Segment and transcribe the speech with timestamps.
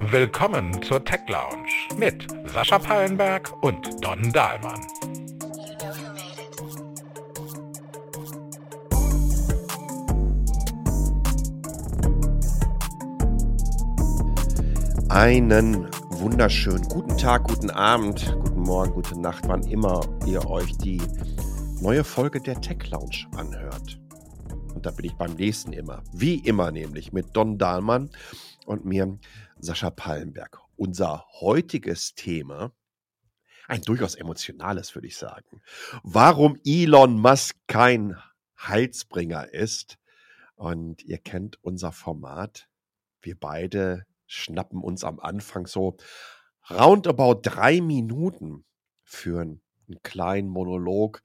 [0.00, 4.80] Willkommen zur Tech Lounge mit Sascha Pallenberg und Don Dahlmann.
[15.08, 21.02] Einen wunderschönen guten Tag, guten Abend, guten Morgen, gute Nacht, wann immer ihr euch die
[21.80, 23.98] neue Folge der Tech Lounge anhört.
[24.76, 26.04] Und da bin ich beim nächsten immer.
[26.12, 28.10] Wie immer nämlich mit Don Dahlmann
[28.66, 29.18] und mir
[29.58, 30.60] Sascha Pallenberg.
[30.76, 32.72] Unser heutiges Thema,
[33.68, 35.62] ein durchaus emotionales, würde ich sagen.
[36.02, 38.16] Warum Elon Musk kein
[38.60, 39.96] Heilsbringer ist.
[40.56, 42.68] Und ihr kennt unser Format.
[43.22, 45.96] Wir beide schnappen uns am Anfang so
[46.68, 48.66] roundabout drei Minuten
[49.04, 49.62] für einen
[50.02, 51.22] kleinen Monolog,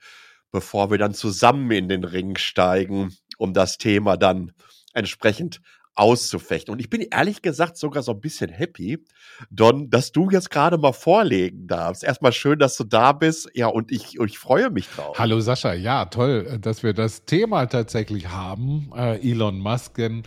[0.51, 4.53] bevor wir dann zusammen in den Ring steigen, um das Thema dann
[4.93, 5.61] entsprechend
[5.95, 6.71] auszufechten.
[6.71, 9.03] Und ich bin ehrlich gesagt sogar so ein bisschen happy,
[9.49, 12.03] Don, dass du jetzt gerade mal vorlegen darfst.
[12.03, 13.49] Erstmal schön, dass du da bist.
[13.53, 15.17] Ja, und ich, ich freue mich drauf.
[15.19, 19.95] Hallo Sascha, ja, toll, dass wir das Thema tatsächlich haben, äh, Elon Musk.
[19.95, 20.23] Denn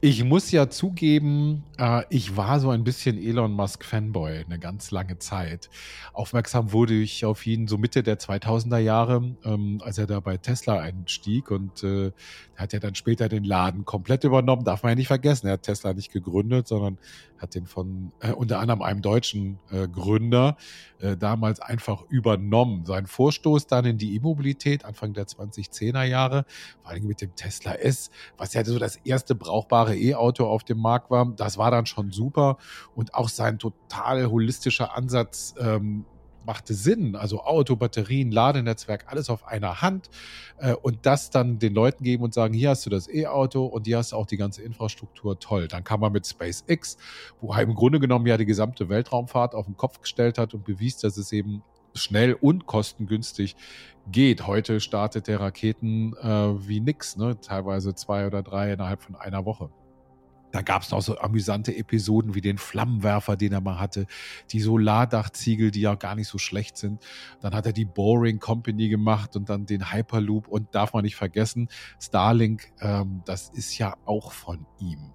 [0.00, 4.90] ich muss ja zugeben, äh, ich war so ein bisschen Elon Musk Fanboy eine ganz
[4.90, 5.70] lange Zeit.
[6.12, 10.36] Aufmerksam wurde ich auf ihn so Mitte der 2000er Jahre, ähm, als er da bei
[10.36, 12.12] Tesla einstieg und äh,
[12.56, 15.46] hat ja dann später den Laden komplett übernommen, darf man ja nicht vergessen.
[15.46, 16.98] Er hat Tesla nicht gegründet, sondern
[17.38, 20.56] hat den von äh, unter anderem einem deutschen äh, Gründer
[21.00, 22.84] äh, damals einfach übernommen.
[22.86, 26.44] Sein Vorstoß dann in die E-Mobilität Anfang der 2010er Jahre,
[26.82, 30.78] vor allem mit dem Tesla S, was ja so das erste brauchbare E-Auto auf dem
[30.78, 32.58] Markt war, das war dann schon super.
[32.94, 36.04] Und auch sein total holistischer Ansatz, ähm,
[36.46, 37.16] machte Sinn.
[37.16, 40.08] Also Auto, Batterien, Ladenetzwerk, alles auf einer Hand
[40.58, 43.86] äh, und das dann den Leuten geben und sagen, hier hast du das E-Auto und
[43.86, 45.68] hier hast du auch die ganze Infrastruktur, toll.
[45.68, 46.96] Dann kam man mit SpaceX,
[47.40, 50.64] wo er im Grunde genommen ja die gesamte Weltraumfahrt auf den Kopf gestellt hat und
[50.64, 51.62] bewies, dass es eben
[51.94, 53.56] schnell und kostengünstig
[54.10, 54.46] geht.
[54.46, 57.40] Heute startet der Raketen äh, wie nix, ne?
[57.40, 59.70] teilweise zwei oder drei innerhalb von einer Woche.
[60.56, 64.06] Da gab es noch so amüsante Episoden wie den Flammenwerfer, den er mal hatte,
[64.52, 67.04] die Solardachziegel, die ja gar nicht so schlecht sind.
[67.42, 70.48] Dann hat er die Boring Company gemacht und dann den Hyperloop.
[70.48, 71.68] Und darf man nicht vergessen,
[72.00, 75.12] Starlink, ähm, das ist ja auch von ihm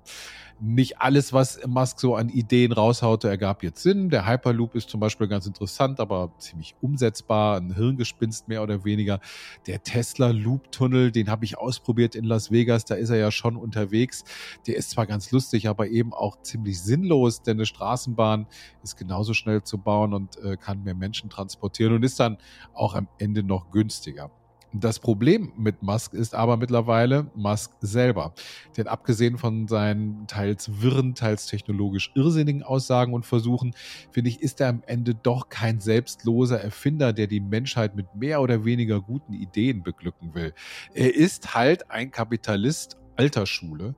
[0.61, 4.09] nicht alles, was Musk so an Ideen raushaute, ergab jetzt Sinn.
[4.09, 9.19] Der Hyperloop ist zum Beispiel ganz interessant, aber ziemlich umsetzbar, ein Hirngespinst mehr oder weniger.
[9.65, 13.31] Der Tesla Loop Tunnel, den habe ich ausprobiert in Las Vegas, da ist er ja
[13.31, 14.23] schon unterwegs.
[14.67, 18.45] Der ist zwar ganz lustig, aber eben auch ziemlich sinnlos, denn eine Straßenbahn
[18.83, 22.37] ist genauso schnell zu bauen und äh, kann mehr Menschen transportieren und ist dann
[22.73, 24.29] auch am Ende noch günstiger.
[24.73, 28.33] Das Problem mit Musk ist aber mittlerweile Musk selber.
[28.77, 33.75] Denn abgesehen von seinen teils wirren, teils technologisch irrsinnigen Aussagen und Versuchen,
[34.11, 38.41] finde ich, ist er am Ende doch kein selbstloser Erfinder, der die Menschheit mit mehr
[38.41, 40.53] oder weniger guten Ideen beglücken will.
[40.93, 43.95] Er ist halt ein Kapitalist alter Schule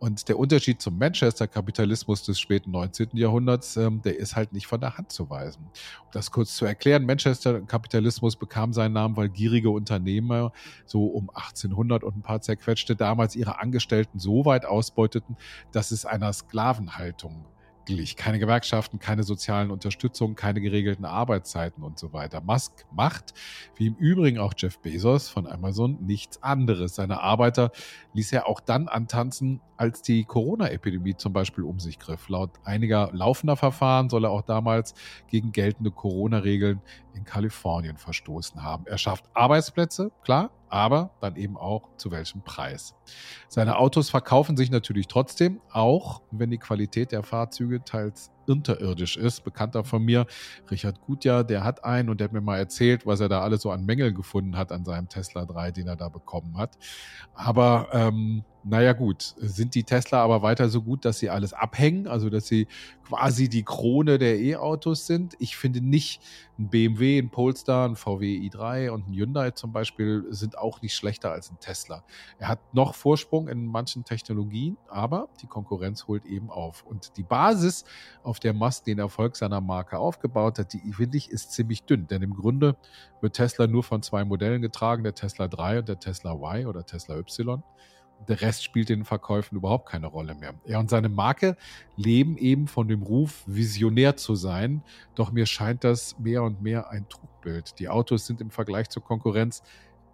[0.00, 3.10] und der Unterschied zum Manchester-Kapitalismus des späten 19.
[3.14, 5.64] Jahrhunderts, ähm, der ist halt nicht von der Hand zu weisen.
[5.64, 10.52] Um das kurz zu erklären, Manchester-Kapitalismus bekam seinen Namen, weil gierige Unternehmer
[10.86, 15.36] so um 1800 und ein paar zerquetschte damals ihre Angestellten so weit ausbeuteten,
[15.72, 17.44] dass es einer Sklavenhaltung
[17.88, 18.16] glich.
[18.16, 22.42] Keine Gewerkschaften, keine sozialen Unterstützung, keine geregelten Arbeitszeiten und so weiter.
[22.42, 23.32] Musk macht,
[23.76, 26.96] wie im Übrigen auch Jeff Bezos von Amazon, nichts anderes.
[26.96, 27.72] Seine Arbeiter
[28.12, 32.28] ließ er auch dann antanzen, als die Corona-Epidemie zum Beispiel um sich griff.
[32.28, 34.92] Laut einiger laufender Verfahren soll er auch damals
[35.26, 36.82] gegen geltende Corona-Regeln
[37.14, 38.86] in Kalifornien verstoßen haben.
[38.86, 42.94] Er schafft Arbeitsplätze, klar, aber dann eben auch zu welchem Preis.
[43.48, 49.44] Seine Autos verkaufen sich natürlich trotzdem, auch wenn die Qualität der Fahrzeuge teils unterirdisch ist.
[49.44, 50.26] Bekannter von mir,
[50.70, 53.62] Richard Gutjahr, der hat einen und der hat mir mal erzählt, was er da alles
[53.62, 56.78] so an Mängeln gefunden hat an seinem Tesla 3, den er da bekommen hat.
[57.34, 62.06] Aber ähm, naja gut, sind die Tesla aber weiter so gut, dass sie alles abhängen,
[62.06, 62.66] also dass sie
[63.06, 65.34] quasi die Krone der E-Autos sind?
[65.38, 66.20] Ich finde nicht,
[66.58, 70.94] ein BMW, ein Polestar, ein VW i3 und ein Hyundai zum Beispiel sind auch nicht
[70.94, 72.02] schlechter als ein Tesla.
[72.38, 76.84] Er hat noch Vorsprung in manchen Technologien, aber die Konkurrenz holt eben auf.
[76.84, 77.84] Und die Basis,
[78.22, 82.06] auf der Musk den Erfolg seiner Marke aufgebaut hat, die finde ich ist ziemlich dünn,
[82.06, 82.76] denn im Grunde
[83.20, 86.84] wird Tesla nur von zwei Modellen getragen, der Tesla 3 und der Tesla Y oder
[86.84, 87.62] Tesla Y.
[88.26, 90.54] Der Rest spielt in den Verkäufen überhaupt keine Rolle mehr.
[90.64, 91.56] Er und seine Marke
[91.96, 94.82] leben eben von dem Ruf, visionär zu sein.
[95.14, 97.78] Doch mir scheint das mehr und mehr ein Trugbild.
[97.78, 99.62] Die Autos sind im Vergleich zur Konkurrenz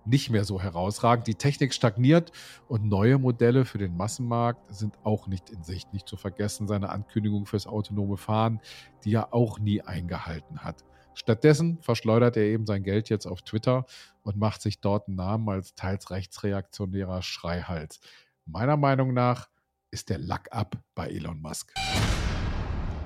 [0.07, 1.27] nicht mehr so herausragend.
[1.27, 2.33] Die Technik stagniert
[2.69, 5.93] und neue Modelle für den Massenmarkt sind auch nicht in Sicht.
[5.93, 8.61] Nicht zu vergessen seine Ankündigung fürs autonome Fahren,
[9.05, 10.85] die er auch nie eingehalten hat.
[11.15, 13.87] Stattdessen verschleudert er eben sein Geld jetzt auf Twitter
[14.23, 18.01] und macht sich dort einen Namen als teils rechtsreaktionärer Schreihals.
[18.47, 19.49] Meiner Meinung nach
[19.91, 21.73] ist der Lack ab bei Elon Musk.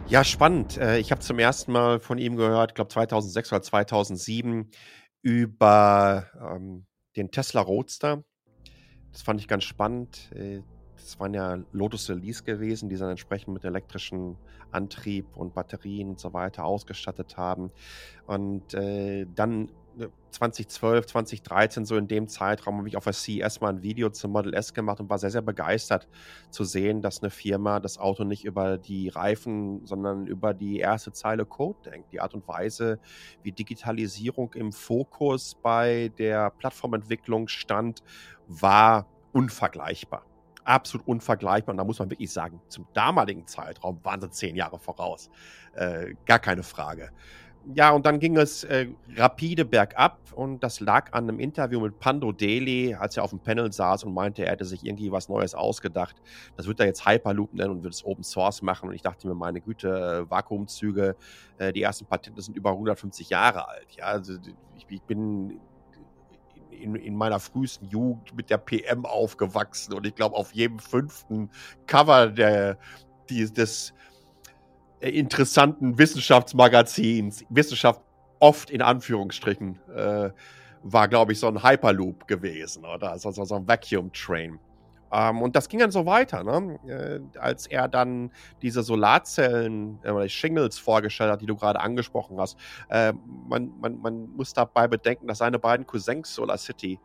[0.08, 0.78] Ja, spannend.
[0.78, 4.70] Äh, ich habe zum ersten Mal von ihm gehört, ich glaube 2006 oder 2007,
[5.20, 6.86] über ähm,
[7.18, 8.24] den Tesla Roadster.
[9.12, 10.30] Das fand ich ganz spannend.
[10.34, 10.60] Äh,
[10.96, 14.36] das waren ja Lotus Elise gewesen, die dann entsprechend mit elektrischen
[14.70, 17.70] Antrieb und Batterien und so weiter ausgestattet haben.
[18.26, 19.70] Und äh, dann
[20.30, 24.32] 2012, 2013, so in dem Zeitraum, habe ich auf der CES mal ein Video zum
[24.32, 26.08] Model S gemacht und war sehr, sehr begeistert
[26.50, 31.12] zu sehen, dass eine Firma das Auto nicht über die Reifen, sondern über die erste
[31.12, 32.12] Zeile Code denkt.
[32.12, 33.00] Die Art und Weise,
[33.42, 38.02] wie Digitalisierung im Fokus bei der Plattformentwicklung stand,
[38.46, 40.24] war unvergleichbar
[40.68, 41.72] absolut unvergleichbar.
[41.72, 45.30] Und da muss man wirklich sagen, zum damaligen Zeitraum waren sie zehn Jahre voraus.
[45.72, 47.10] Äh, gar keine Frage.
[47.74, 51.98] Ja, und dann ging es äh, rapide bergab und das lag an einem Interview mit
[51.98, 55.28] Pando Daly, als er auf dem Panel saß und meinte, er hätte sich irgendwie was
[55.28, 56.16] Neues ausgedacht.
[56.56, 58.88] Das wird er jetzt Hyperloop nennen und wird es Open Source machen.
[58.88, 59.88] Und ich dachte mir, meine Güte,
[60.26, 61.16] äh, Vakuumzüge,
[61.58, 63.88] äh, die ersten Patente sind über 150 Jahre alt.
[63.90, 64.34] Ja, also
[64.76, 65.60] ich, ich bin
[66.70, 71.50] in, in, meiner frühesten Jugend mit der PM aufgewachsen und ich glaube, auf jedem fünften
[71.86, 72.78] Cover der,
[73.28, 73.92] die, des
[75.00, 78.02] interessanten Wissenschaftsmagazins, Wissenschaft
[78.40, 80.30] oft in Anführungsstrichen, äh,
[80.82, 84.58] war, glaube ich, so ein Hyperloop gewesen oder so, so, so ein Vacuum Train.
[85.10, 86.78] Ähm, und das ging dann so weiter, ne?
[86.86, 88.30] äh, als er dann
[88.62, 92.58] diese Solarzellen, äh, Shingles vorgestellt hat, die du gerade angesprochen hast.
[92.90, 93.14] Äh,
[93.48, 96.98] man, man, man muss dabei bedenken, dass seine beiden Cousins Solar City äh,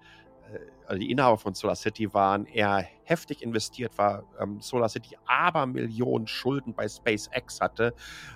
[0.85, 5.65] also die Inhaber von Solar City waren, er heftig investiert war, ähm, Solar City aber
[5.65, 7.93] Millionen Schulden bei SpaceX hatte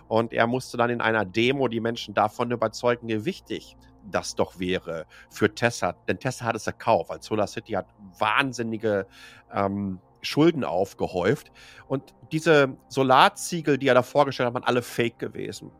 [0.07, 3.77] und er musste dann in einer Demo die Menschen davon überzeugen, wie wichtig
[4.09, 5.93] das doch wäre für Tesla.
[6.07, 7.87] Denn Tesla hat es erkauft, weil Solar City hat
[8.17, 9.07] wahnsinnige
[9.53, 11.51] ähm, Schulden aufgehäuft
[11.87, 15.71] und diese Solarziegel, die er da vorgestellt hat, waren alle fake gewesen.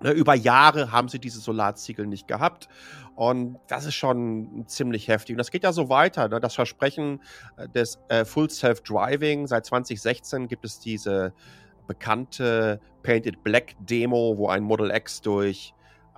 [0.00, 2.68] Ne, über Jahre haben sie diese Solarziegel nicht gehabt.
[3.14, 5.34] Und das ist schon ziemlich heftig.
[5.34, 6.28] Und das geht ja so weiter.
[6.28, 6.38] Ne?
[6.38, 7.22] Das Versprechen
[7.56, 9.46] äh, des äh, Full Self-Driving.
[9.46, 11.32] Seit 2016 gibt es diese
[11.86, 15.72] bekannte Painted Black Demo, wo ein Model X durch,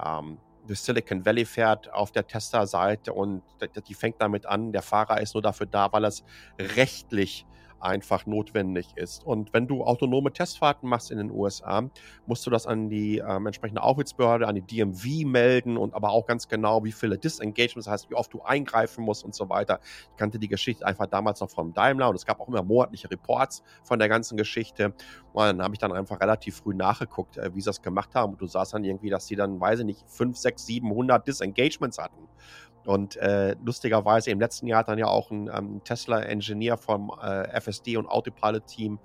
[0.05, 3.13] ähm, durch Silicon Valley fährt auf der Tesla-Seite.
[3.13, 3.43] Und
[3.87, 6.25] die fängt damit an, der Fahrer ist nur dafür da, weil es
[6.59, 7.47] rechtlich
[7.81, 9.25] einfach notwendig ist.
[9.25, 11.89] Und wenn du autonome Testfahrten machst in den USA,
[12.27, 16.27] musst du das an die ähm, entsprechende Aufsichtsbehörde, an die DMV melden und aber auch
[16.27, 19.81] ganz genau, wie viele Disengagements, das heißt, wie oft du eingreifen musst und so weiter.
[20.11, 23.11] Ich kannte die Geschichte einfach damals noch von Daimler und es gab auch immer monatliche
[23.11, 24.95] Reports von der ganzen Geschichte.
[25.33, 28.33] Und dann habe ich dann einfach relativ früh nachgeguckt, äh, wie sie das gemacht haben.
[28.33, 31.99] Und du sahst dann irgendwie, dass die dann, weiß ich nicht, 5, 6, 700 Disengagements
[31.99, 32.29] hatten.
[32.85, 37.61] Und äh, lustigerweise im letzten Jahr hat dann ja auch ein ähm, Tesla-Engineer vom äh,
[37.61, 38.99] FSD und Autopilot-Team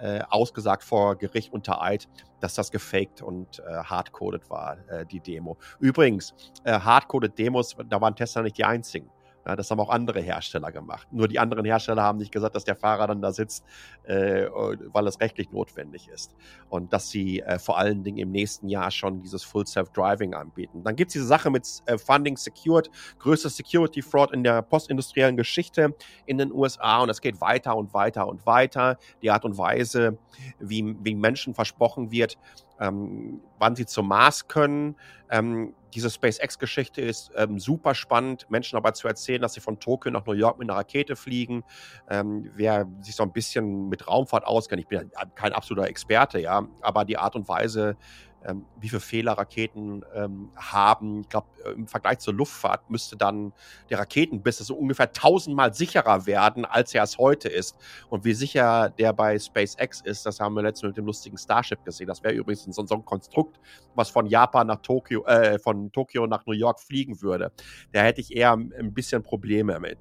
[0.00, 2.08] äh, ausgesagt vor Gericht unter Eid,
[2.40, 5.56] dass das gefaked und äh, hardcoded war, äh, die Demo.
[5.80, 6.34] Übrigens,
[6.64, 9.10] äh, hardcoded Demos, da waren Tesla nicht die einzigen.
[9.48, 11.08] Ja, das haben auch andere Hersteller gemacht.
[11.10, 13.64] Nur die anderen Hersteller haben nicht gesagt, dass der Fahrer dann da sitzt,
[14.02, 16.34] äh, weil es rechtlich notwendig ist.
[16.68, 20.84] Und dass sie äh, vor allen Dingen im nächsten Jahr schon dieses Full Self-Driving anbieten.
[20.84, 22.90] Dann gibt es diese Sache mit äh, Funding Secured,
[23.20, 25.94] größte Security Fraud in der postindustriellen Geschichte
[26.26, 27.00] in den USA.
[27.00, 28.98] Und es geht weiter und weiter und weiter.
[29.22, 30.18] Die Art und Weise,
[30.58, 32.36] wie, wie Menschen versprochen wird,
[32.80, 34.96] ähm, wann sie zum Mars können.
[35.30, 40.10] Ähm, diese SpaceX-Geschichte ist ähm, super spannend, Menschen aber zu erzählen, dass sie von Tokio
[40.10, 41.64] nach New York mit einer Rakete fliegen.
[42.08, 46.40] Ähm, wer sich so ein bisschen mit Raumfahrt auskennt, ich bin ja kein absoluter Experte,
[46.40, 47.96] ja, aber die Art und Weise,
[48.44, 51.22] ähm, wie viele Fehler Raketen ähm, haben.
[51.22, 53.52] Ich glaube, äh, im Vergleich zur Luftfahrt müsste dann
[53.90, 57.76] der Raketenbiss so ungefähr tausendmal sicherer werden, als er es heute ist.
[58.08, 61.84] Und wie sicher der bei SpaceX ist, das haben wir letztens mit dem lustigen Starship
[61.84, 62.06] gesehen.
[62.06, 63.58] Das wäre übrigens so, so, ein Konstrukt,
[63.94, 67.52] was von Japan nach Tokio, äh, von Tokio nach New York fliegen würde.
[67.92, 69.98] Da hätte ich eher ein bisschen Probleme mit.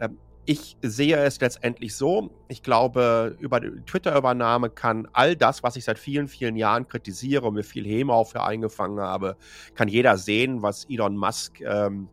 [0.00, 2.30] Ähm, ich sehe es letztendlich so.
[2.48, 7.46] Ich glaube, über die Twitter-Übernahme kann all das, was ich seit vielen, vielen Jahren kritisiere
[7.46, 9.36] und mir viel Häme für eingefangen habe,
[9.74, 12.08] kann jeder sehen, was Elon Musk ähm,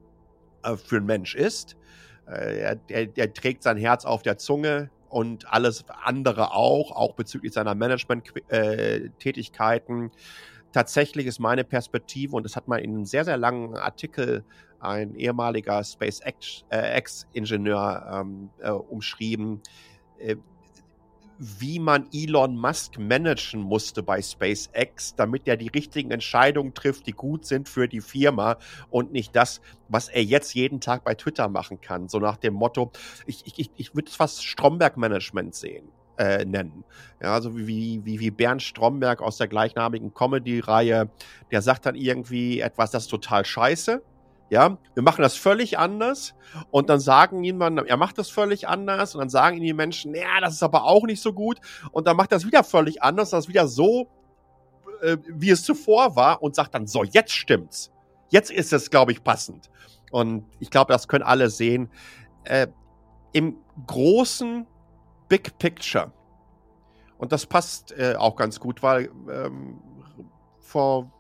[0.64, 1.78] äh, für ein Mensch ist.
[2.28, 7.16] Äh, er, er, er, trägt sein Herz auf der Zunge und alles andere auch, auch
[7.16, 10.06] bezüglich seiner Management-Tätigkeiten.
[10.06, 10.10] Äh,
[10.72, 14.46] tatsächlich ist meine Perspektive, und das hat mal in einem sehr, sehr langen Artikel
[14.80, 19.62] ein ehemaliger SpaceX-Ingenieur äh, ähm, äh, umschrieben,
[20.20, 20.36] äh,
[21.40, 27.14] wie man Elon Musk managen musste bei SpaceX, damit er die richtigen Entscheidungen trifft, die
[27.14, 28.58] gut sind für die Firma
[28.90, 32.10] und nicht das, was er jetzt jeden Tag bei Twitter machen kann.
[32.10, 32.92] So nach dem Motto,
[33.26, 35.88] ich, ich, ich würde fast Stromberg-Management sehen.
[36.20, 36.84] Äh, nennen.
[37.22, 41.10] Ja, also wie, wie, wie Bernd Stromberg aus der gleichnamigen Comedy-Reihe,
[41.50, 44.02] der sagt dann irgendwie etwas, das ist total scheiße.
[44.50, 46.36] Ja, wir machen das völlig anders
[46.72, 50.14] und dann sagen jemand, er macht das völlig anders und dann sagen ihm die Menschen,
[50.14, 51.62] ja, das ist aber auch nicht so gut
[51.94, 54.10] und dann macht das wieder völlig anders, das wieder so,
[55.02, 57.94] äh, wie es zuvor war und sagt dann, so, jetzt stimmt's.
[58.28, 59.70] Jetzt ist es, glaube ich, passend.
[60.12, 61.90] Und ich glaube, das können alle sehen.
[62.44, 62.68] Äh,
[63.32, 63.56] Im
[63.88, 64.68] großen
[65.30, 66.12] Big Picture,
[67.20, 69.80] und das passt äh, auch ganz gut, weil ähm,
[70.60, 71.12] vor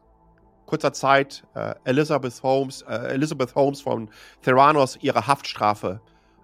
[0.65, 4.09] kurzer Zeit äh, Elizabeth Holmes, äh, Elizabeth Holmes von
[4.41, 5.99] Theranos ihre Haftstrafe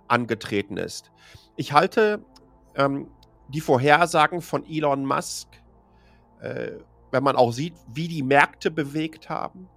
[0.10, 1.10] angetreten ist.
[1.56, 2.24] Ich halte
[2.76, 3.10] ähm,
[3.48, 5.48] die Vorhersagen von Elon Musk,
[6.42, 6.72] äh,
[7.12, 9.70] wenn man auch sieht, wie die Märkte bewegt haben,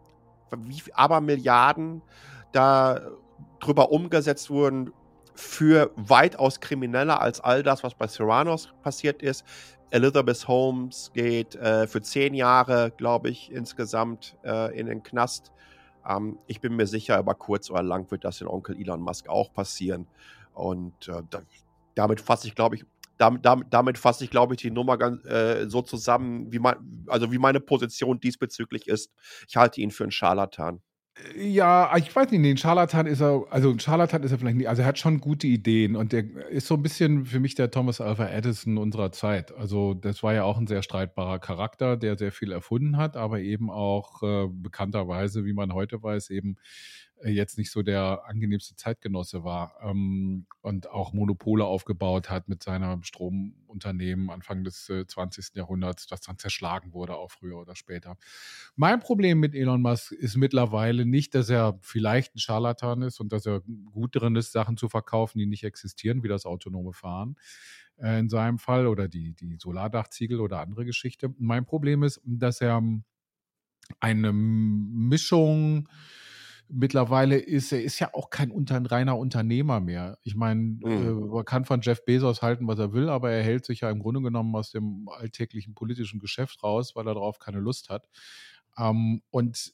[0.50, 2.02] wie aber Milliarden
[2.50, 3.00] da
[3.60, 4.92] drüber umgesetzt wurden,
[5.38, 9.44] für weitaus krimineller als all das, was bei Theranos passiert ist.
[9.90, 15.52] Elizabeth Holmes geht äh, für zehn Jahre, glaube ich, insgesamt äh, in den Knast.
[16.06, 19.28] Ähm, ich bin mir sicher, aber kurz oder lang wird das in Onkel Elon Musk
[19.28, 20.08] auch passieren.
[20.54, 21.42] Und äh, da,
[21.94, 22.84] damit fasse ich, glaube ich,
[23.16, 27.04] damit, damit, damit fasse ich, glaube ich, die Nummer ganz, äh, so zusammen, wie mein,
[27.06, 29.12] also wie meine Position diesbezüglich ist.
[29.48, 30.82] Ich halte ihn für einen Scharlatan.
[31.36, 34.56] Ja, ich weiß nicht, nee, ein Scharlatan ist er, also ein Scharlatan ist er vielleicht
[34.56, 37.54] nicht, also er hat schon gute Ideen und der ist so ein bisschen für mich
[37.54, 39.54] der Thomas Alva Edison unserer Zeit.
[39.56, 43.40] Also das war ja auch ein sehr streitbarer Charakter, der sehr viel erfunden hat, aber
[43.40, 46.56] eben auch äh, bekannterweise, wie man heute weiß, eben
[47.24, 53.02] jetzt nicht so der angenehmste Zeitgenosse war ähm, und auch Monopole aufgebaut hat mit seinem
[53.02, 55.54] Stromunternehmen Anfang des äh, 20.
[55.54, 58.16] Jahrhunderts, das dann zerschlagen wurde, auch früher oder später.
[58.76, 63.32] Mein Problem mit Elon Musk ist mittlerweile nicht, dass er vielleicht ein Scharlatan ist und
[63.32, 67.36] dass er gut drin ist, Sachen zu verkaufen, die nicht existieren, wie das autonome Fahren
[67.98, 71.34] äh, in seinem Fall oder die, die Solardachziegel oder andere Geschichte.
[71.38, 72.82] Mein Problem ist, dass er
[74.00, 75.88] eine Mischung
[76.68, 80.18] mittlerweile ist er ist ja auch kein unter, reiner Unternehmer mehr.
[80.22, 80.84] Ich meine, mhm.
[80.84, 83.90] äh, man kann von Jeff Bezos halten, was er will, aber er hält sich ja
[83.90, 88.08] im Grunde genommen aus dem alltäglichen politischen Geschäft raus, weil er darauf keine Lust hat.
[88.76, 89.72] Ähm, und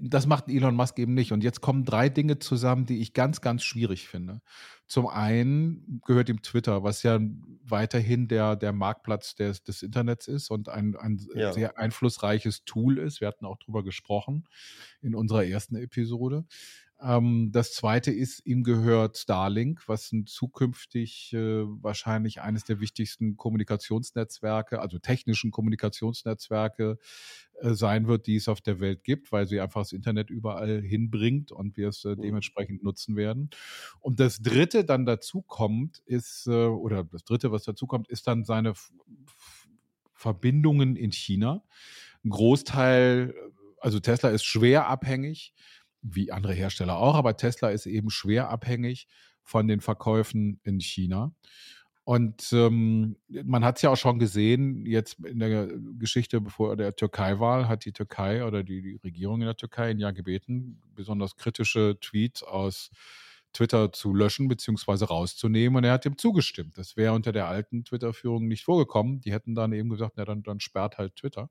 [0.00, 1.32] das macht Elon Musk eben nicht.
[1.32, 4.42] Und jetzt kommen drei Dinge zusammen, die ich ganz, ganz schwierig finde.
[4.86, 7.18] Zum einen gehört ihm Twitter, was ja
[7.64, 11.52] weiterhin der, der Marktplatz des, des Internets ist und ein, ein ja.
[11.52, 13.20] sehr einflussreiches Tool ist.
[13.20, 14.44] Wir hatten auch drüber gesprochen
[15.00, 16.44] in unserer ersten Episode.
[17.02, 23.36] Ähm, das zweite ist, ihm gehört Starlink, was ein zukünftig äh, wahrscheinlich eines der wichtigsten
[23.36, 26.98] Kommunikationsnetzwerke, also technischen Kommunikationsnetzwerke
[27.60, 30.82] äh, sein wird, die es auf der Welt gibt, weil sie einfach das Internet überall
[30.82, 32.22] hinbringt und wir es äh, mhm.
[32.22, 33.50] dementsprechend nutzen werden.
[34.00, 38.26] Und das dritte dann dazu kommt, ist, äh, oder das dritte, was dazu kommt, ist
[38.26, 38.92] dann seine F
[40.12, 41.62] Verbindungen in China.
[42.22, 43.34] Ein Großteil,
[43.78, 45.54] also Tesla ist schwer abhängig
[46.02, 49.06] wie andere Hersteller auch, aber Tesla ist eben schwer abhängig
[49.42, 51.32] von den Verkäufen in China.
[52.04, 56.96] Und ähm, man hat es ja auch schon gesehen, jetzt in der Geschichte bevor der
[56.96, 61.36] Türkei-Wahl hat die Türkei oder die, die Regierung in der Türkei ihn ja gebeten, besonders
[61.36, 62.90] kritische Tweets aus
[63.52, 65.04] Twitter zu löschen bzw.
[65.04, 65.76] rauszunehmen.
[65.76, 66.78] Und er hat dem zugestimmt.
[66.78, 69.20] Das wäre unter der alten Twitter-Führung nicht vorgekommen.
[69.20, 71.50] Die hätten dann eben gesagt, na dann, dann sperrt halt Twitter.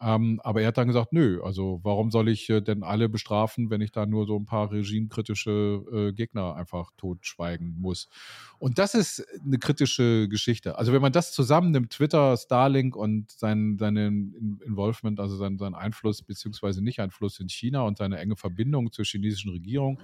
[0.00, 3.70] Ähm, aber er hat dann gesagt, nö, also warum soll ich äh, denn alle bestrafen,
[3.70, 8.08] wenn ich da nur so ein paar regimekritische äh, Gegner einfach totschweigen muss?
[8.58, 10.78] Und das ist eine kritische Geschichte.
[10.78, 16.22] Also wenn man das zusammennimmt, Twitter, Starlink und sein, seinen Involvement, also sein, sein Einfluss
[16.22, 20.00] beziehungsweise Nicht-Einfluss in China und seine enge Verbindung zur chinesischen Regierung,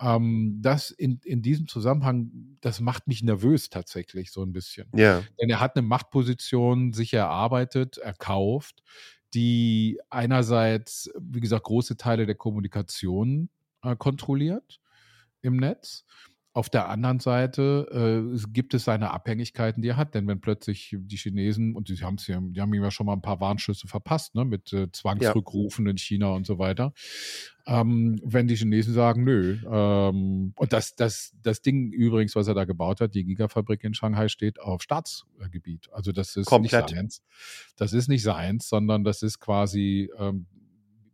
[0.00, 4.88] ähm, das in, in diesem Zusammenhang, das macht mich nervös tatsächlich so ein bisschen.
[4.94, 5.22] Ja.
[5.40, 8.82] Denn er hat eine Machtposition sich erarbeitet, erkauft,
[9.34, 13.48] die einerseits, wie gesagt, große Teile der Kommunikation
[13.82, 14.80] äh, kontrolliert
[15.40, 16.04] im Netz
[16.54, 20.14] auf der anderen Seite äh, gibt es seine Abhängigkeiten, die er hat.
[20.14, 23.14] Denn wenn plötzlich die Chinesen, und die, haben's ja, die haben ihm ja schon mal
[23.14, 25.92] ein paar Warnschüsse verpasst, ne, mit äh, Zwangsrückrufen ja.
[25.92, 26.92] in China und so weiter.
[27.66, 29.58] Ähm, wenn die Chinesen sagen, nö.
[29.64, 33.94] Ähm, und das, das, das Ding übrigens, was er da gebaut hat, die Gigafabrik in
[33.94, 35.88] Shanghai, steht auf Staatsgebiet.
[35.92, 36.90] Also das ist Komplett.
[36.90, 37.22] nicht seins.
[37.76, 40.46] Das ist nicht seins, sondern das ist quasi ähm,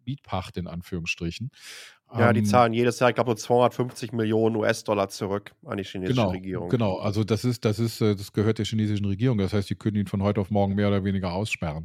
[0.05, 1.51] Mietpacht in Anführungsstrichen.
[2.17, 5.85] Ja, die ähm, zahlen jedes Jahr, ich glaube, so 250 Millionen US-Dollar zurück an die
[5.85, 6.69] chinesische genau, Regierung.
[6.71, 9.37] Genau, also das ist, das ist, äh, das gehört der chinesischen Regierung.
[9.37, 11.85] Das heißt, die können ihn von heute auf morgen mehr oder weniger aussperren.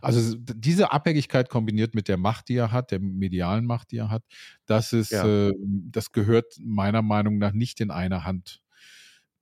[0.00, 4.10] Also diese Abhängigkeit kombiniert mit der Macht, die er hat, der medialen Macht, die er
[4.10, 4.24] hat,
[4.66, 5.48] das ist, ja.
[5.48, 8.60] äh, das gehört meiner Meinung nach nicht in eine Hand.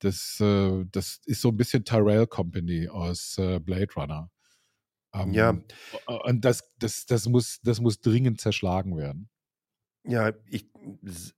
[0.01, 4.31] Das, äh, das ist so ein bisschen Tyrell Company aus Blade Runner.
[5.15, 5.59] Ähm, ja.
[6.07, 9.31] Und das, das, das, muss, das muss dringend zerschlagen werden.
[10.11, 10.67] Ja, ich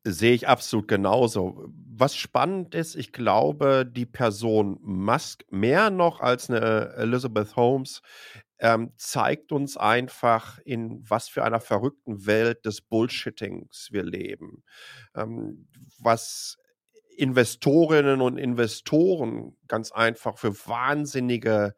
[0.05, 1.69] sehe ich absolut genauso.
[1.93, 8.01] Was spannend ist, ich glaube, die Person Musk mehr noch als eine Elizabeth Holmes
[8.61, 14.63] ähm, zeigt uns einfach, in was für einer verrückten Welt des Bullshittings wir leben.
[15.17, 15.67] Ähm,
[15.99, 16.57] was
[17.17, 21.75] Investorinnen und Investoren ganz einfach für wahnsinnige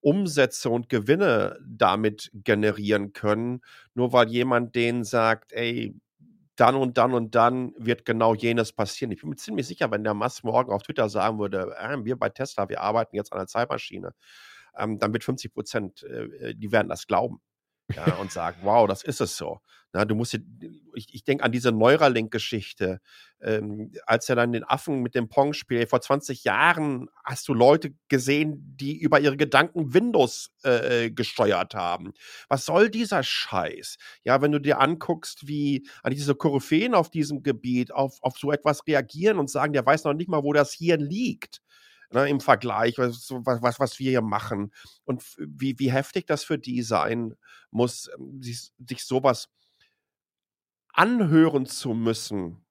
[0.00, 3.62] Umsätze und Gewinne damit generieren können,
[3.94, 5.94] nur weil jemand denen sagt, ey,
[6.56, 9.12] dann und dann und dann wird genau jenes passieren.
[9.12, 12.16] Ich bin mir ziemlich sicher, wenn der Musk morgen auf Twitter sagen würde, äh, wir
[12.18, 14.14] bei Tesla, wir arbeiten jetzt an einer Zeitmaschine,
[14.78, 17.40] ähm, dann wird 50 Prozent, äh, die werden das glauben
[17.92, 19.60] ja, und sagen, wow, das ist es so.
[19.92, 23.00] Na, du musst, ich, ich denke an diese Neuralink-Geschichte,
[23.40, 25.88] ähm, als er dann den Affen mit dem Pong spielt.
[25.88, 32.12] Vor 20 Jahren hast du Leute gesehen, die über ihre Gedanken Windows äh, gesteuert haben.
[32.48, 33.96] Was soll dieser Scheiß?
[34.24, 38.50] Ja, wenn du dir anguckst, wie an diese Koryphäen auf diesem Gebiet auf, auf so
[38.50, 41.60] etwas reagieren und sagen, der weiß noch nicht mal, wo das Hirn liegt
[42.14, 44.72] ne, im Vergleich, was, was, was wir hier machen
[45.04, 47.34] und wie, wie heftig das für die sein
[47.70, 49.48] muss, ähm, sich, sich sowas
[50.92, 52.64] anhören zu müssen,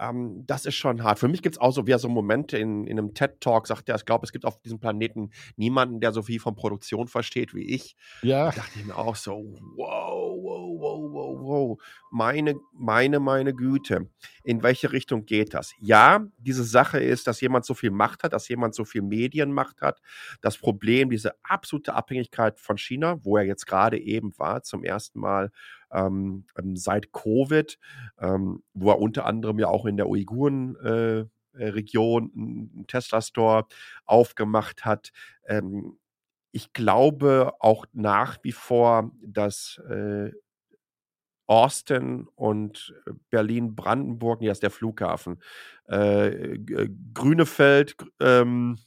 [0.00, 1.18] ähm, das ist schon hart.
[1.18, 3.96] Für mich gibt es auch so wieder so Momente in, in einem TED-Talk, sagt er,
[3.96, 7.74] ich glaube, es gibt auf diesem Planeten niemanden, der so viel von Produktion versteht wie
[7.74, 7.94] ich.
[8.22, 8.46] Ja.
[8.46, 10.23] Da dachte ich mir auch so, wow,
[11.14, 11.82] wow, wow.
[12.10, 14.10] Meine, meine, meine Güte.
[14.42, 15.72] In welche Richtung geht das?
[15.78, 19.80] Ja, diese Sache ist, dass jemand so viel Macht hat, dass jemand so viel Medienmacht
[19.80, 20.00] hat.
[20.42, 25.20] Das Problem, diese absolute Abhängigkeit von China, wo er jetzt gerade eben war, zum ersten
[25.20, 25.50] Mal
[25.92, 27.78] ähm, ähm, seit Covid,
[28.18, 31.24] ähm, wo er unter anderem ja auch in der Uiguren äh
[31.56, 33.66] Region einen Tesla-Store
[34.06, 35.12] aufgemacht hat.
[35.46, 35.98] Ähm,
[36.54, 40.30] ich glaube auch nach wie vor, dass äh,
[41.46, 42.94] Austin und
[43.30, 45.42] Berlin-Brandenburg, nee, das ist der Flughafen,
[45.86, 46.58] äh,
[47.12, 48.78] Grünefeld, ähm,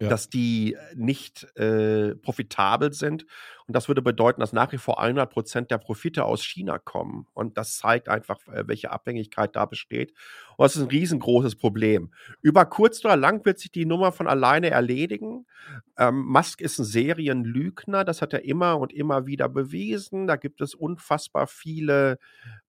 [0.00, 0.08] ja.
[0.08, 3.24] dass die nicht äh, profitabel sind.
[3.72, 7.26] Und das würde bedeuten, dass nach wie vor 100 Prozent der Profite aus China kommen.
[7.32, 10.12] Und das zeigt einfach, äh, welche Abhängigkeit da besteht.
[10.58, 12.12] Und das ist ein riesengroßes Problem.
[12.42, 15.46] Über kurz oder lang wird sich die Nummer von alleine erledigen.
[15.96, 18.04] Ähm, Musk ist ein Serienlügner.
[18.04, 20.26] Das hat er immer und immer wieder bewiesen.
[20.26, 22.18] Da gibt es unfassbar viele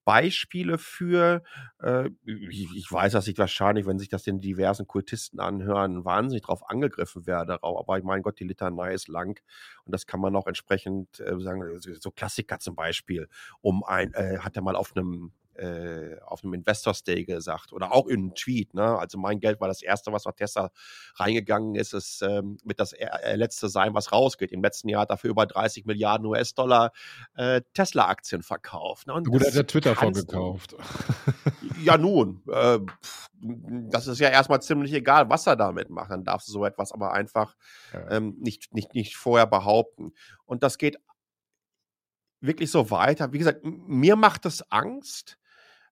[0.06, 1.44] Beispiele für.
[1.82, 6.44] Äh, ich, ich, weiß, dass ich wahrscheinlich, wenn sich das den diversen Kultisten anhören, wahnsinnig
[6.44, 7.60] drauf angegriffen werde.
[7.62, 9.42] Aber ich mein Gott, die Litanei ist lang
[9.86, 11.63] und das kann man auch entsprechend äh, sagen.
[12.00, 13.28] So Klassiker zum Beispiel,
[13.62, 17.93] um ein, äh, hat er mal auf einem äh, auf einem Investors Day gesagt oder
[17.93, 18.74] auch in einem Tweet.
[18.74, 18.98] Ne?
[18.98, 20.72] Also mein Geld war das erste, was nach Tesla
[21.15, 24.52] reingegangen ist, ist ähm, mit das äh, letzte sein, was rausgeht.
[24.52, 26.91] Im letzten Jahr hat er für über 30 Milliarden US-Dollar
[27.36, 29.08] äh, Tesla-Aktien verkauft.
[29.08, 29.22] Ne?
[29.24, 30.76] Gut, hat er Twitter vorgekauft.
[31.81, 32.79] Ja, nun, äh,
[33.89, 36.12] das ist ja erstmal ziemlich egal, was er damit macht.
[36.12, 37.55] Dann darfst du so etwas aber einfach
[37.93, 38.12] ja.
[38.12, 40.13] ähm, nicht, nicht, nicht vorher behaupten.
[40.45, 40.97] Und das geht
[42.41, 43.33] wirklich so weiter.
[43.33, 45.38] Wie gesagt, mir macht es Angst,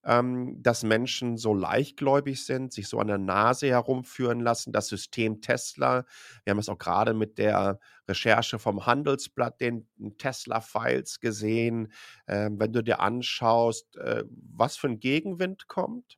[0.03, 4.71] ähm, dass Menschen so leichtgläubig sind, sich so an der Nase herumführen lassen.
[4.71, 6.05] Das System Tesla,
[6.43, 9.87] wir haben es auch gerade mit der Recherche vom Handelsblatt, den
[10.17, 11.91] Tesla-Files gesehen.
[12.27, 16.17] Ähm, wenn du dir anschaust, äh, was für ein Gegenwind kommt,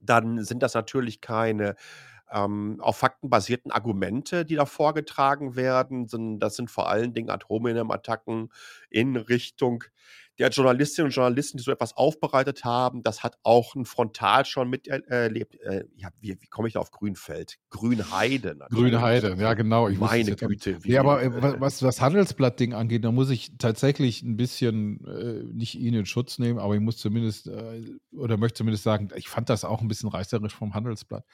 [0.00, 1.76] dann sind das natürlich keine
[2.30, 7.30] ähm, auf Fakten basierten Argumente, die da vorgetragen werden, sondern das sind vor allen Dingen
[7.30, 8.50] Ad hominem-Attacken
[8.90, 9.84] in Richtung
[10.38, 14.68] der Journalistinnen und Journalisten, die so etwas aufbereitet haben, das hat auch ein Frontal schon
[14.68, 15.60] miterlebt.
[15.60, 17.58] Äh, ja, wie, wie komme ich da auf Grünfeld?
[17.70, 18.56] Grünheide.
[18.56, 18.92] Natürlich.
[18.92, 19.88] Grünheide, ja genau.
[19.88, 20.78] Ich Meine Güte.
[20.84, 25.76] Ja, aber äh, was das Handelsblatt-Ding angeht, da muss ich tatsächlich ein bisschen äh, nicht
[25.76, 29.48] ihn in Schutz nehmen, aber ich muss zumindest äh, oder möchte zumindest sagen, ich fand
[29.48, 31.24] das auch ein bisschen reißerisch vom Handelsblatt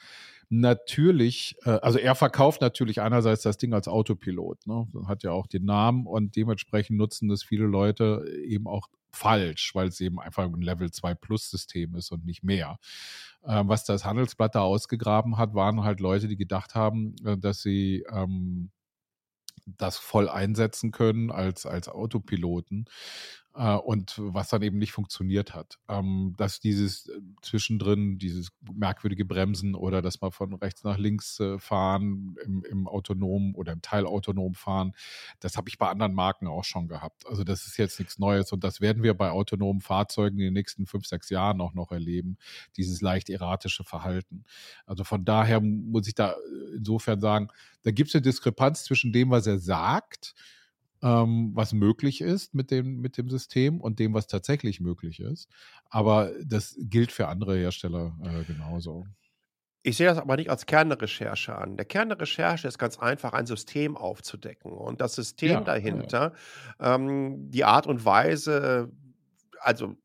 [0.51, 4.87] natürlich, äh, also er verkauft natürlich einerseits das Ding als Autopilot, ne?
[5.07, 9.87] hat ja auch den Namen und dementsprechend nutzen das viele Leute eben auch falsch, weil
[9.87, 12.77] es eben einfach ein Level 2 Plus System ist und nicht mehr.
[13.45, 17.61] Ähm, was das Handelsblatt da ausgegraben hat, waren halt Leute, die gedacht haben, äh, dass
[17.61, 18.71] sie ähm,
[19.65, 22.85] das voll einsetzen können als, als Autopiloten
[23.53, 25.77] und was dann eben nicht funktioniert hat.
[25.89, 31.39] Ähm, dass dieses äh, zwischendrin, dieses merkwürdige Bremsen oder dass man von rechts nach links
[31.39, 34.93] äh, fahren im, im autonomen oder im teilautonom fahren,
[35.41, 37.27] das habe ich bei anderen Marken auch schon gehabt.
[37.27, 40.53] Also das ist jetzt nichts Neues und das werden wir bei autonomen Fahrzeugen in den
[40.53, 42.37] nächsten fünf, sechs Jahren auch noch erleben,
[42.77, 44.45] dieses leicht erratische Verhalten.
[44.85, 47.49] Also von daher muss ich da äh, insofern sagen,
[47.83, 50.35] da gibt es eine Diskrepanz zwischen dem, was er sagt,
[51.01, 55.49] ähm, was möglich ist mit dem, mit dem System und dem, was tatsächlich möglich ist.
[55.89, 59.05] Aber das gilt für andere Hersteller äh, genauso.
[59.83, 61.75] Ich sehe das aber nicht als Kern der Recherche an.
[61.75, 64.71] Der Kern der Recherche ist ganz einfach, ein System aufzudecken.
[64.71, 66.33] Und das System ja, dahinter,
[66.79, 66.95] ja.
[66.95, 68.91] ähm, die Art und Weise,
[69.59, 69.95] also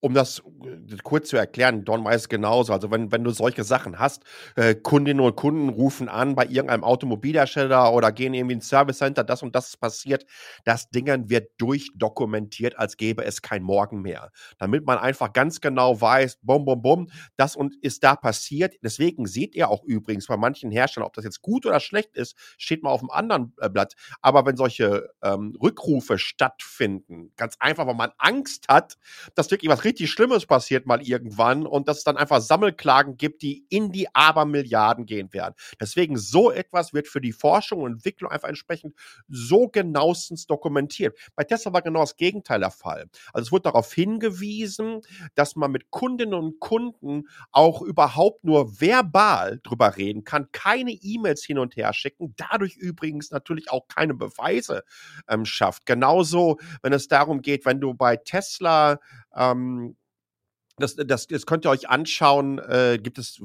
[0.00, 2.72] um das äh, kurz zu erklären, Don weiß genauso.
[2.72, 4.24] Also wenn, wenn du solche Sachen hast,
[4.56, 9.24] äh, Kundinnen und Kunden rufen an bei irgendeinem Automobilhersteller oder gehen irgendwie ins Service Center,
[9.24, 10.24] das und das passiert,
[10.64, 14.30] das Dingen wird durchdokumentiert, als gäbe es kein Morgen mehr.
[14.58, 18.74] Damit man einfach ganz genau weiß, bum, bum, bum, das und ist da passiert.
[18.82, 22.36] Deswegen seht ihr auch übrigens bei manchen Herstellern, ob das jetzt gut oder schlecht ist,
[22.56, 23.94] steht mal auf dem anderen äh, Blatt.
[24.22, 28.96] Aber wenn solche ähm, Rückrufe stattfinden, ganz einfach, weil man Angst hat,
[29.34, 33.42] dass wirklich was richtig Schlimmes passiert mal irgendwann und dass es dann einfach Sammelklagen gibt,
[33.42, 35.54] die in die Abermilliarden gehen werden.
[35.80, 38.94] Deswegen so etwas wird für die Forschung und Entwicklung einfach entsprechend
[39.28, 41.18] so genauestens dokumentiert.
[41.36, 43.08] Bei Tesla war genau das Gegenteil der Fall.
[43.32, 45.00] Also es wurde darauf hingewiesen,
[45.34, 51.44] dass man mit Kundinnen und Kunden auch überhaupt nur verbal drüber reden kann, keine E-Mails
[51.44, 54.84] hin und her schicken, dadurch übrigens natürlich auch keine Beweise
[55.28, 55.86] ähm, schafft.
[55.86, 58.98] Genauso, wenn es darum geht, wenn du bei Tesla
[59.34, 59.96] ähm,
[60.76, 63.40] das, das, das könnt ihr euch anschauen, äh, gibt es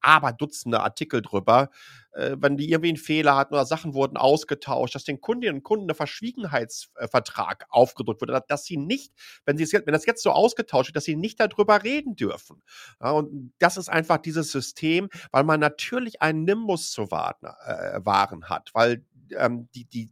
[0.00, 1.70] aber Dutzende Artikel drüber,
[2.12, 5.62] äh, wenn die irgendwie einen Fehler hatten oder Sachen wurden ausgetauscht, dass den Kundinnen und
[5.62, 9.12] Kunden ein Verschwiegenheitsvertrag aufgedrückt wurde, dass sie nicht,
[9.46, 12.16] wenn sie es jetzt, wenn das jetzt so ausgetauscht wird, dass sie nicht darüber reden
[12.16, 12.62] dürfen.
[13.00, 18.00] Ja, und das ist einfach dieses System, weil man natürlich einen Nimbus zu warten, äh,
[18.04, 19.04] wahren hat, weil
[19.36, 20.10] ähm, die, die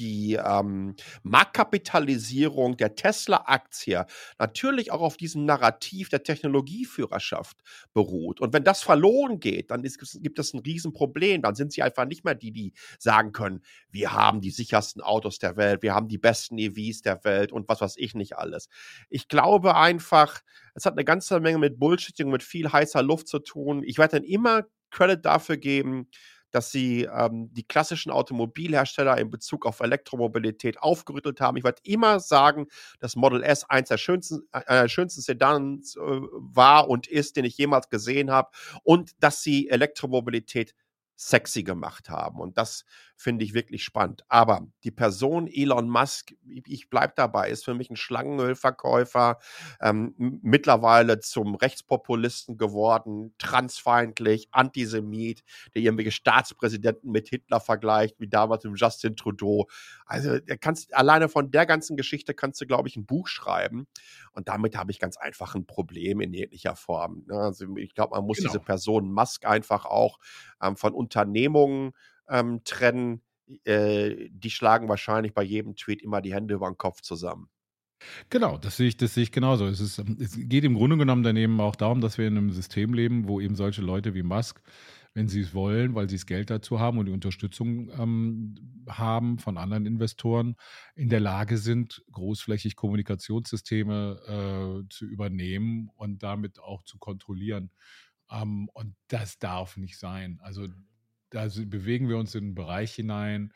[0.00, 4.06] die ähm, Marktkapitalisierung der Tesla-Aktie
[4.38, 7.58] natürlich auch auf diesem Narrativ der Technologieführerschaft
[7.92, 8.40] beruht.
[8.40, 11.42] Und wenn das verloren geht, dann ist, gibt es ein Riesenproblem.
[11.42, 13.60] Dann sind sie einfach nicht mehr die, die sagen können,
[13.90, 17.68] wir haben die sichersten Autos der Welt, wir haben die besten EVs der Welt und
[17.68, 18.68] was weiß ich nicht alles.
[19.10, 20.40] Ich glaube einfach,
[20.74, 23.82] es hat eine ganze Menge mit Bullshitting, mit viel heißer Luft zu tun.
[23.84, 26.08] Ich werde dann immer Credit dafür geben,
[26.50, 31.56] dass sie ähm, die klassischen Automobilhersteller in Bezug auf Elektromobilität aufgerüttelt haben.
[31.56, 32.66] Ich werde immer sagen,
[32.98, 37.44] dass Model S eins der schönsten, äh, der schönsten Sedans äh, war und ist, den
[37.44, 38.50] ich jemals gesehen habe,
[38.82, 40.74] und dass sie Elektromobilität
[41.16, 42.40] sexy gemacht haben.
[42.40, 42.84] Und das
[43.20, 44.24] finde ich wirklich spannend.
[44.28, 49.38] Aber die Person Elon Musk, ich bleibe dabei, ist für mich ein Schlangenölverkäufer,
[49.82, 58.64] ähm, mittlerweile zum Rechtspopulisten geworden, transfeindlich, Antisemit, der irgendwelche Staatspräsidenten mit Hitler vergleicht, wie damals
[58.64, 59.68] mit Justin Trudeau.
[60.06, 63.86] Also kannst, alleine von der ganzen Geschichte kannst du, glaube ich, ein Buch schreiben.
[64.32, 67.24] Und damit habe ich ganz einfach ein Problem in jeglicher Form.
[67.26, 67.34] Ne?
[67.34, 68.48] Also ich glaube, man muss genau.
[68.48, 70.18] diese Person Musk einfach auch
[70.62, 71.92] ähm, von Unternehmungen
[72.30, 73.22] ähm, trennen,
[73.64, 77.50] äh, die schlagen wahrscheinlich bei jedem Tweet immer die Hände über den Kopf zusammen.
[78.30, 79.66] Genau, das sehe ich, das sehe ich genauso.
[79.66, 82.50] Es, ist, ähm, es geht im Grunde genommen daneben auch darum, dass wir in einem
[82.50, 84.62] System leben, wo eben solche Leute wie Musk,
[85.12, 89.38] wenn sie es wollen, weil sie das Geld dazu haben und die Unterstützung ähm, haben
[89.38, 90.54] von anderen Investoren,
[90.94, 97.70] in der Lage sind, großflächig Kommunikationssysteme äh, zu übernehmen und damit auch zu kontrollieren.
[98.30, 100.38] Ähm, und das darf nicht sein.
[100.42, 100.68] Also
[101.30, 103.52] da bewegen wir uns in einen Bereich hinein,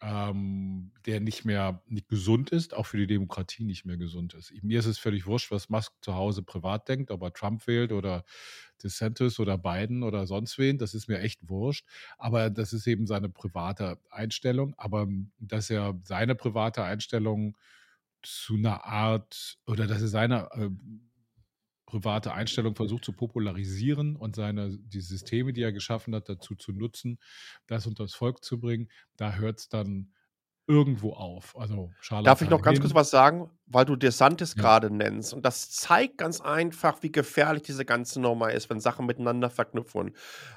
[0.00, 4.52] ähm, der nicht mehr nicht gesund ist, auch für die Demokratie nicht mehr gesund ist.
[4.62, 7.90] Mir ist es völlig wurscht, was Musk zu Hause privat denkt, ob er Trump wählt
[7.92, 8.24] oder
[8.82, 10.78] DeSantis oder Biden oder sonst wen.
[10.78, 11.86] Das ist mir echt wurscht.
[12.18, 14.74] Aber das ist eben seine private Einstellung.
[14.76, 15.06] Aber
[15.38, 17.56] dass er seine private Einstellung
[18.22, 20.70] zu einer Art oder dass er seine äh,
[21.94, 26.72] private Einstellung versucht zu popularisieren und seine, die Systeme, die er geschaffen hat, dazu zu
[26.72, 27.20] nutzen,
[27.68, 30.12] das unter das Volk zu bringen, da hört es dann
[30.66, 31.54] irgendwo auf.
[31.58, 31.90] Also
[32.22, 34.62] Darf ich noch ganz kurz was sagen, weil du DeSantis ja.
[34.62, 35.34] gerade nennst?
[35.34, 40.14] Und das zeigt ganz einfach, wie gefährlich diese ganze Nummer ist, wenn Sachen miteinander verknüpfen.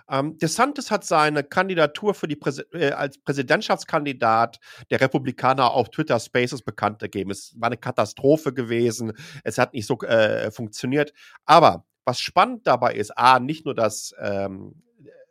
[0.10, 6.20] Ähm, DeSantis hat seine Kandidatur für die Präse äh, als Präsidentschaftskandidat der Republikaner auf Twitter
[6.20, 7.32] Spaces bekannt gegeben.
[7.32, 9.14] Es war eine Katastrophe gewesen.
[9.44, 11.14] Es hat nicht so äh, funktioniert.
[11.46, 14.82] Aber was spannend dabei ist, A, nicht nur, dass ähm,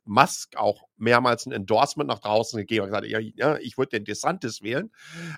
[0.06, 4.62] Musk auch mehrmals ein Endorsement nach draußen gegeben und gesagt, ja, ich würde den DeSantis
[4.62, 4.92] wählen.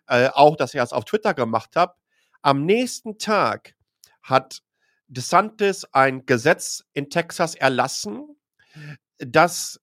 [0.06, 1.96] Äh, auch, dass er es auf Twitter gemacht hat.
[2.42, 3.74] Am nächsten Tag
[4.22, 4.62] hat
[5.08, 8.36] DeSantis ein Gesetz in Texas erlassen,
[9.18, 9.80] das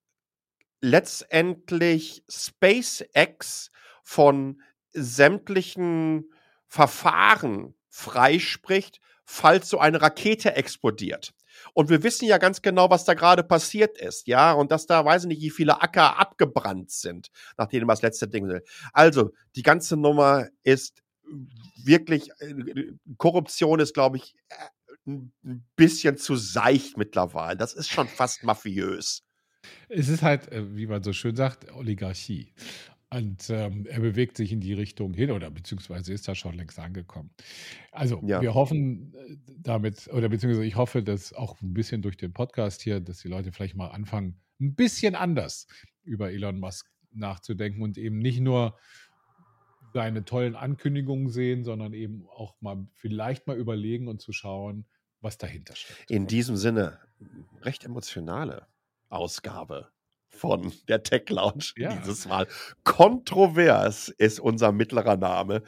[0.82, 3.72] letztendlich SpaceX
[4.04, 4.62] von
[4.94, 6.32] sämtlichen
[6.68, 11.34] Verfahren freispricht, falls so eine Rakete explodiert.
[11.74, 15.04] Und wir wissen ja ganz genau, was da gerade passiert ist, ja, und dass da,
[15.06, 18.60] weiß ich nicht, wie viele Acker abgebrannt sind, nachdem das letzte Ding.
[18.94, 21.04] Also, die ganze Nummer ist
[21.84, 22.54] wirklich, äh,
[23.18, 24.56] Korruption ist, glaube ich, äh,
[25.08, 25.34] ein
[25.76, 27.58] bisschen zu seicht mittlerweile.
[27.58, 29.24] Das ist schon fast mafiös.
[29.90, 32.54] Es ist halt, äh, wie man so schön sagt, Oligarchie.
[33.12, 36.80] Und ähm, er bewegt sich in die Richtung hin oder beziehungsweise ist da schon längst
[36.80, 37.30] angekommen.
[37.92, 38.42] Also ja.
[38.42, 42.82] wir hoffen äh, damit, oder beziehungsweise ich hoffe, dass auch ein bisschen durch den Podcast
[42.82, 45.68] hier, dass die Leute vielleicht mal anfangen, ein bisschen anders
[46.04, 48.78] über Elon Musk nachzudenken und eben nicht nur
[49.94, 54.86] seine tollen Ankündigungen sehen, sondern eben auch mal vielleicht mal überlegen und zu schauen,
[55.22, 56.12] was dahinter steckt.
[56.12, 57.00] In diesem Sinne,
[57.62, 58.68] recht emotionale
[59.10, 59.90] Ausgabe
[60.36, 61.96] von der Tech Lounge ja.
[61.96, 62.48] dieses Mal.
[62.84, 65.64] Kontrovers ist unser mittlerer Name.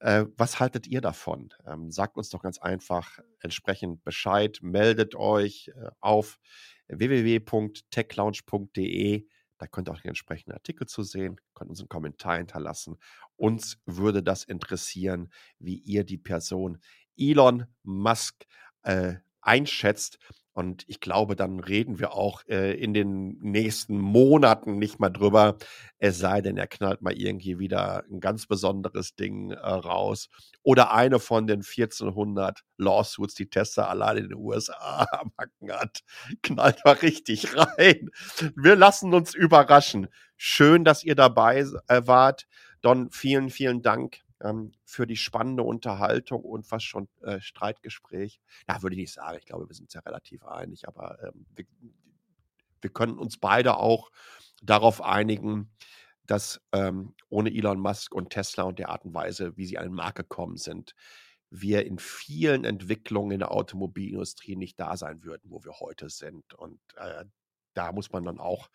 [0.00, 1.52] Äh, was haltet ihr davon?
[1.66, 4.58] Ähm, sagt uns doch ganz einfach entsprechend Bescheid.
[4.62, 6.38] Meldet euch äh, auf
[6.88, 9.26] www.techlounge.de.
[9.58, 12.96] Da könnt ihr auch den entsprechenden Artikel zu sehen, könnt uns einen Kommentar hinterlassen.
[13.36, 16.78] Uns würde das interessieren, wie ihr die Person
[17.16, 18.44] Elon Musk
[18.82, 20.18] äh, einschätzt
[20.54, 25.56] und ich glaube, dann reden wir auch äh, in den nächsten Monaten nicht mal drüber.
[25.98, 30.28] Es sei denn, er knallt mal irgendwie wieder ein ganz besonderes Ding äh, raus.
[30.62, 36.00] Oder eine von den 1400 Lawsuits, die Tesla allein in den USA am Hacken hat,
[36.42, 38.10] knallt mal richtig rein.
[38.54, 40.08] Wir lassen uns überraschen.
[40.36, 42.46] Schön, dass ihr dabei äh, wart.
[42.82, 48.40] Don, vielen, vielen Dank ähm, für die spannende Unterhaltung und fast schon äh, Streitgespräch.
[48.68, 49.38] Ja, würde ich nicht sagen.
[49.38, 51.64] Ich glaube, wir sind ja relativ einig, aber ähm, wir,
[52.80, 54.10] wir können uns beide auch
[54.62, 55.70] darauf einigen,
[56.26, 59.84] dass ähm, ohne Elon Musk und Tesla und der Art und Weise, wie sie an
[59.84, 60.94] den Markt gekommen sind,
[61.50, 66.54] wir in vielen Entwicklungen in der Automobilindustrie nicht da sein würden, wo wir heute sind.
[66.54, 67.24] Und äh,
[67.74, 68.70] da muss man dann auch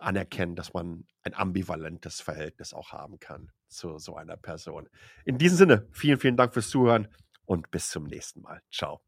[0.00, 4.88] anerkennen, dass man ein ambivalentes Verhältnis auch haben kann zu so einer Person.
[5.24, 7.08] In diesem Sinne, vielen, vielen Dank fürs Zuhören
[7.44, 8.62] und bis zum nächsten Mal.
[8.70, 9.00] Ciao.